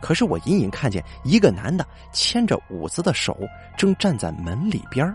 [0.00, 3.36] 可是我隐隐看见一个男的牵着五子的手，
[3.76, 5.14] 正站在门里边，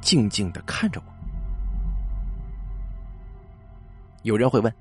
[0.00, 1.14] 静静的看着我。
[4.22, 4.74] 有人会问：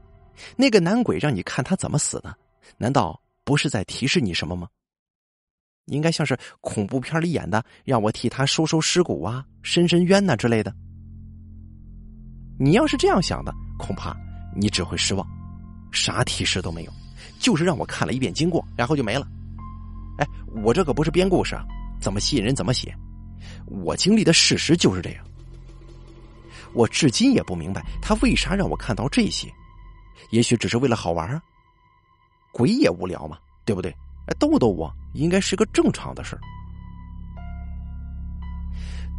[0.56, 2.36] 那个男鬼让你看他怎么死的，
[2.78, 4.68] 难道不是在提示你什么吗？
[5.88, 10.74] 应该像是恐怖片里演的，让我替他收收尸骨啊、伸伸冤呐之类的。
[12.58, 14.16] 你要是这样想的，恐怕
[14.56, 15.43] 你只会失望。
[15.94, 16.92] 啥提示都没有，
[17.40, 19.26] 就是让我看了一遍经过，然后就没了。
[20.18, 20.28] 哎，
[20.64, 21.64] 我这可不是编故事啊，
[22.02, 22.94] 怎么吸引人怎么写。
[23.68, 25.24] 我经历的事实就是这样。
[26.74, 29.48] 我至今也不明白他为啥让我看到这些，
[30.32, 31.42] 也许只是为了好玩啊。
[32.52, 33.96] 鬼也无聊嘛，对不对？
[34.40, 36.40] 逗逗我应该是个正常的事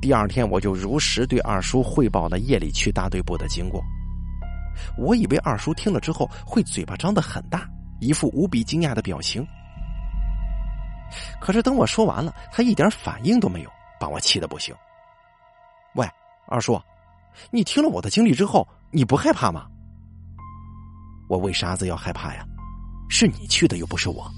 [0.01, 3.83] 第二天我就如实对二叔汇报了夜里去大队部的经过。
[4.97, 7.69] 我以为二叔听了之后会嘴巴张得很大，
[8.01, 9.47] 一副无比惊讶的表情。
[11.41, 14.75] 可是等我说完了，他一点反应都没有，把我气得不行。
[15.95, 16.09] 喂，
[16.49, 16.81] 二叔，
[17.51, 19.67] 你听了我的经历之后，你不害怕吗？
[21.29, 22.45] 我为啥子要害怕呀？
[23.09, 24.29] 是你去的，又不是我。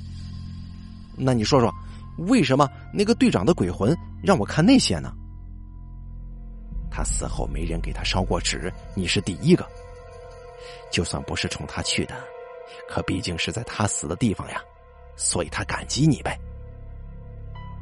[1.17, 1.73] 那你说说，
[2.29, 5.13] 为什么那个队长的鬼魂让我看那些呢？
[6.91, 9.67] 他死后没人给他烧过纸，你是第一个。
[10.91, 12.15] 就算不是冲他去的，
[12.89, 14.61] 可毕竟是在他死的地方呀，
[15.17, 16.39] 所以他感激你呗。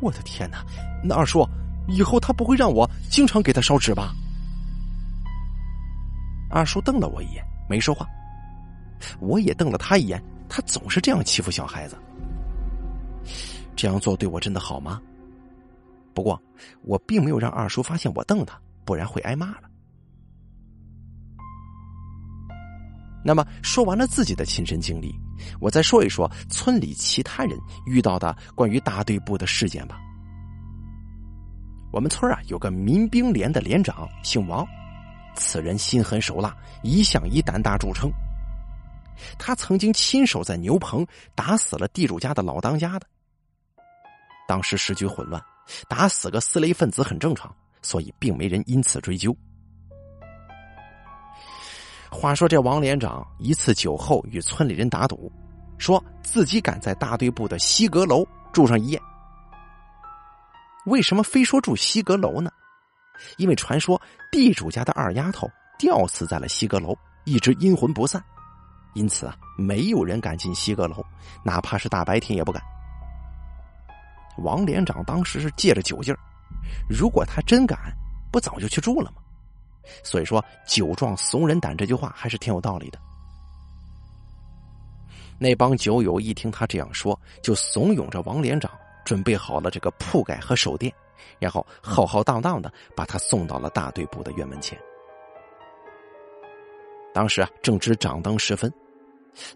[0.01, 0.65] 我的天哪，
[1.03, 1.47] 那二叔
[1.89, 4.13] 以后他不会让我经常给他烧纸吧？
[6.51, 8.07] 二叔瞪了我一眼，没说话。
[9.21, 11.97] 我也瞪了他一眼，他总是这样欺负小孩子。
[13.77, 15.01] 这样做对我真的好吗？
[16.15, 16.41] 不过
[16.83, 19.69] 我并没有让二叔发现我瞪他，不然会挨骂了。
[23.25, 25.19] 那么说完了自己的亲身经历，
[25.59, 29.99] 我再说一说村里其他人遇到的关于大队部的事件吧。
[31.91, 34.67] 我们村啊有个民兵连的连长，姓王，
[35.35, 38.11] 此人心狠手辣，一向以胆大著称。
[39.39, 43.07] 他曾经亲手在牛棚打死了地主家的老当家的。
[44.47, 45.43] 当时时局混乱，
[45.89, 49.35] 打死个四类分子很正常，所以并没人因此追究。
[52.15, 55.31] 话说这王连长一次酒后与村里人打赌，
[55.79, 59.03] 说自己敢在大队部的西阁楼住上一夜。
[60.87, 62.53] 为什么非说住西阁楼呢？
[63.37, 64.01] 因为传说
[64.31, 68.23] 地主家的二丫头吊死在了西阁楼，一直阴魂不散，
[68.95, 71.05] 因此啊，没有人敢进西阁楼，
[71.43, 72.63] 哪怕是大白天也不敢。
[74.39, 76.19] 王连长当时是借着酒劲儿，
[76.89, 77.93] 如果他真敢，
[78.31, 79.17] 不早就去住了吗？
[80.03, 82.99] 所以说“酒壮怂人胆”这句话还是挺有道理的。
[85.39, 88.71] 那帮酒友一听他这样说，就怂恿着王连长
[89.05, 90.93] 准备好了这个铺盖和手电，
[91.39, 94.79] 然后浩浩荡荡的把他送到了大队部的院门前。
[97.13, 98.73] 当时啊，正值掌灯时分，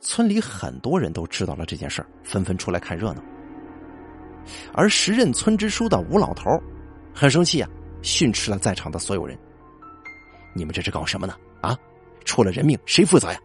[0.00, 3.22] 村里很多人都知道了这件事纷纷出来看热闹。
[4.72, 6.50] 而时任村支书的吴老头
[7.14, 7.68] 很生气啊，
[8.02, 9.38] 训斥了在场的所有人。
[10.52, 11.36] 你们这是搞什么呢？
[11.60, 11.76] 啊，
[12.24, 13.38] 出了人命谁负责呀？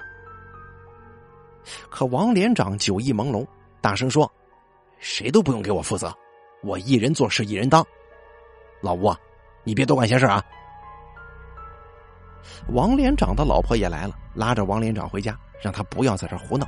[1.90, 3.48] 可王连长酒意朦胧，
[3.80, 4.30] 大声说
[5.00, 6.14] ：“谁都不用给我负责，
[6.62, 7.86] 我一人做事一人当。
[8.82, 9.18] 老吴啊，
[9.64, 10.44] 你别多管闲事啊。”
[12.70, 16.68] 王连长的老婆也来了，拉着王连长回家，让他不要在这胡闹。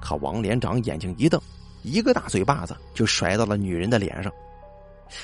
[0.00, 1.38] 可王连长眼睛一瞪，
[1.82, 4.32] 一个大嘴巴子就甩到了女人的脸上，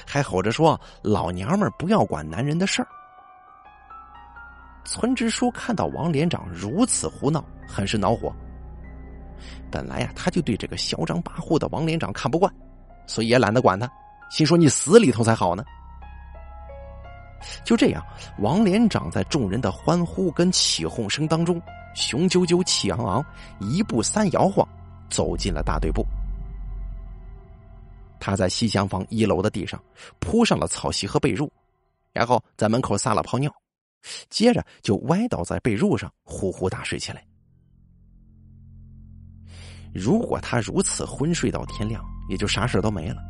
[0.06, 2.88] 还吼着说：“老娘们不要管男人的事儿。”
[4.84, 8.34] 村支书看到王连长如此胡闹，很是恼火。
[9.70, 12.52] 本来呀，他就对这个嚣张跋扈的王连长看不惯，
[13.06, 13.90] 所以也懒得管他，
[14.30, 15.64] 心说你死里头才好呢。
[17.64, 18.04] 就这样，
[18.38, 21.60] 王连长在众人的欢呼跟起哄声当中，
[21.94, 23.24] 雄赳赳、气昂昂，
[23.60, 24.66] 一步三摇晃，
[25.10, 26.06] 走进了大队部。
[28.18, 29.78] 他在西厢房一楼的地上
[30.18, 31.48] 铺上了草席和被褥，
[32.12, 33.52] 然后在门口撒了泡尿。
[34.28, 37.24] 接着就歪倒在被褥上，呼呼大睡起来。
[39.94, 43.22] 如果他如此昏睡到天亮，也就啥事都没了。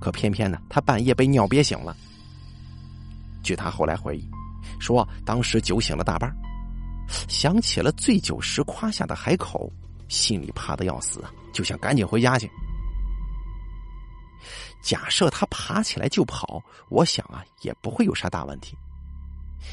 [0.00, 1.96] 可偏偏呢，他半夜被尿憋醒了。
[3.42, 4.28] 据他后来回忆，
[4.80, 6.34] 说当时酒醒了大半，
[7.28, 9.70] 想起了醉酒时夸下的海口，
[10.08, 11.22] 心里怕的要死，
[11.52, 12.50] 就想赶紧回家去。
[14.82, 18.76] 假设他爬起来就跑，我想啊，也不会有啥大问题。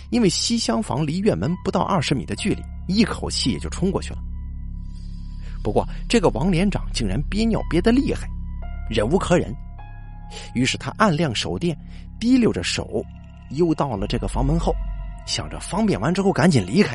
[0.09, 4.19] 因为西厢房离院门不到二十米的距离，一口气也就冲过去了。
[5.63, 8.27] 不过，这个王连长竟然憋尿憋得厉害，
[8.89, 9.55] 忍无可忍，
[10.53, 11.77] 于是他按亮手电，
[12.19, 13.01] 滴溜着手，
[13.51, 14.73] 又到了这个房门后，
[15.25, 16.93] 想着方便完之后赶紧离开。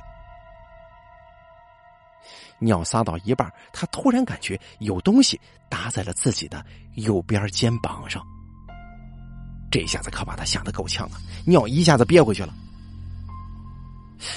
[2.61, 6.65] 尿撒到一半，他突然感觉有东西搭在了自己的
[6.97, 8.23] 右边肩膀上，
[9.71, 11.17] 这下子可把他吓得够呛啊！
[11.47, 12.53] 尿一下子憋回去了。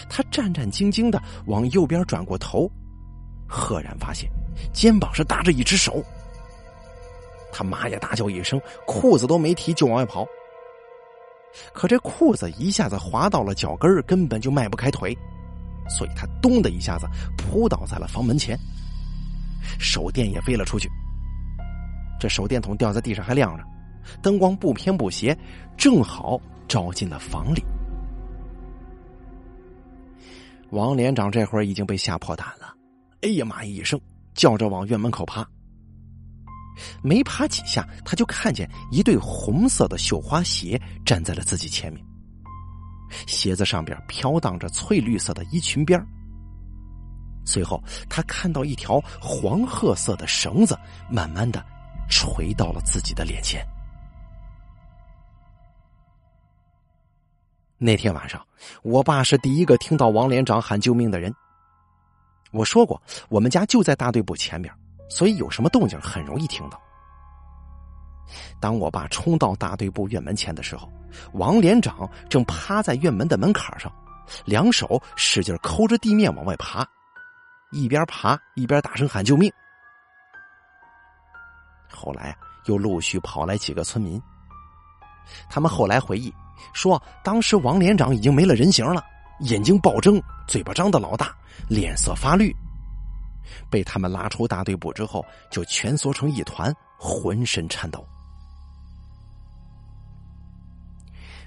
[0.10, 2.70] 他战战兢兢的往右边转过头，
[3.48, 4.30] 赫然发现
[4.74, 6.04] 肩膀上搭着一只手。
[7.52, 8.00] 他妈呀！
[8.00, 10.26] 大叫一声，裤子都没提就往外跑。
[11.74, 15.14] 可这裤子一下子滑到了脚跟根本就迈不开腿，
[15.90, 17.06] 所以他咚的一下子
[17.38, 18.58] 扑倒在了房门前，
[19.78, 20.90] 手电也飞了出去。
[22.20, 23.64] 这手电筒掉在地上还亮着，
[24.22, 25.38] 灯光不偏不斜，
[25.76, 27.62] 正好照进了房里。
[30.72, 32.74] 王连长这会儿已经被吓破胆了，
[33.22, 34.00] 哎呀妈一声，
[34.34, 35.48] 叫着往院门口爬。
[37.04, 42.04] 没爬几下，他就看见一对红色的绣花鞋站在了自己前面，
[43.28, 46.02] 鞋子上边飘荡着翠绿色的衣裙边
[47.46, 50.78] 随后，他看到一条黄褐色的绳子
[51.10, 51.64] 慢慢的
[52.10, 53.62] 垂到了自己的脸前。
[57.84, 58.40] 那天晚上，
[58.84, 61.34] 我爸是第一个听到王连长喊救命的人。
[62.52, 64.72] 我说过，我们家就在大队部前面，
[65.10, 66.80] 所以有什么动静很容易听到。
[68.60, 70.88] 当我爸冲到大队部院门前的时候，
[71.34, 73.92] 王连长正趴在院门的门槛上，
[74.46, 76.86] 两手使劲抠着地面往外爬，
[77.72, 79.52] 一边爬一边大声喊救命。
[81.90, 84.22] 后来又陆续跑来几个村民，
[85.50, 86.32] 他们后来回忆。
[86.74, 89.04] 说，当时王连长已经没了人形了，
[89.42, 91.36] 眼睛暴睁，嘴巴张得老大，
[91.70, 92.56] 脸色发绿。
[93.70, 98.06] 被他们拉出大队部之后，就蜷缩成一团，浑身颤抖。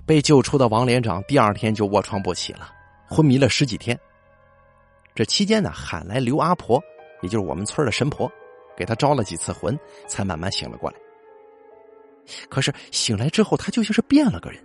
[0.07, 2.71] 被救出的王连长第二天就卧床不起了，
[3.09, 3.99] 昏迷了十几天。
[5.15, 6.83] 这期间呢，喊来刘阿婆，
[7.23, 8.31] 也就是我们村的神婆，
[8.77, 10.97] 给他招了几次魂，才慢慢醒了过来。
[12.51, 14.63] 可是醒来之后，他就像是变了个人。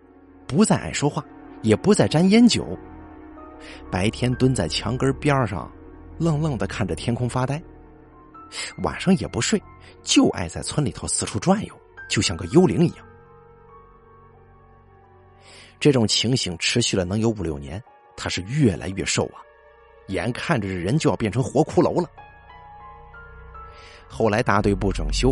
[0.50, 1.24] 不再爱说话，
[1.62, 2.76] 也不再沾烟酒，
[3.92, 5.72] 白天蹲在墙根边上，
[6.18, 7.62] 愣愣的看着天空发呆；
[8.82, 9.62] 晚上也不睡，
[10.02, 11.76] 就爱在村里头四处转悠，
[12.10, 13.06] 就像个幽灵一样。
[15.80, 17.82] 这种情形持续了能有五六年，
[18.18, 19.38] 他是越来越瘦啊，
[20.08, 22.10] 眼看着人就要变成活骷髅了。
[24.08, 25.32] 后来大队部整修，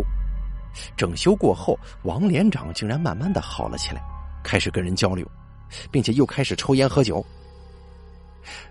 [0.96, 4.00] 整修过后，王连长竟然慢慢的好了起来，
[4.42, 5.26] 开始跟人交流，
[5.90, 7.24] 并且又开始抽烟喝酒。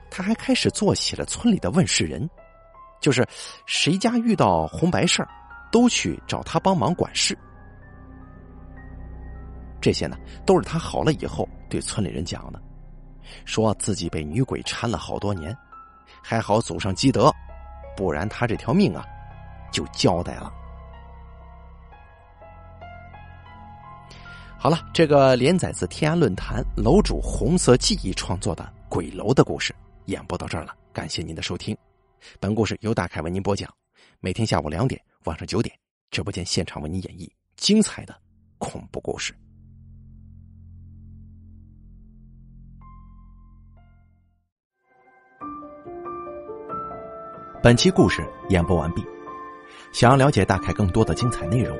[0.09, 2.27] 他还开始做起了村里的问事人，
[2.99, 3.27] 就是
[3.65, 5.29] 谁家遇到红白事儿，
[5.71, 7.37] 都去找他帮忙管事。
[9.79, 12.59] 这些呢，都是他好了以后对村里人讲的，
[13.45, 15.55] 说自己被女鬼缠了好多年，
[16.23, 17.31] 还好祖上积德，
[17.95, 19.05] 不然他这条命啊，
[19.71, 20.51] 就交代了。
[24.59, 29.73] 好了，这个连载自天涯论坛楼主红色记忆创作的《鬼楼》的故事
[30.05, 31.77] 演播到这儿了，感谢您的收听。
[32.39, 33.71] 本故事由大凯为您播讲，
[34.19, 35.73] 每天下午两点、晚上九点，
[36.09, 38.15] 直播间现场为您演绎精彩的
[38.57, 39.33] 恐怖故事。
[47.61, 49.05] 本期故事演播完毕。
[49.93, 51.77] 想要了解大凯更多的精彩内容，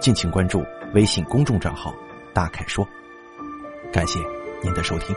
[0.00, 0.62] 敬请关注
[0.92, 1.94] 微信公众账号
[2.36, 2.86] “大凯说”。
[3.90, 4.20] 感谢
[4.62, 5.16] 您的收听。